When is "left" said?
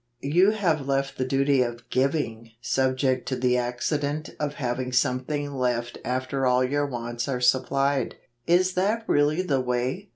0.87-1.19, 5.53-5.99